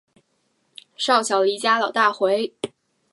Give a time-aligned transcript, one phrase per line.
[0.97, 2.55] 少小离家老大回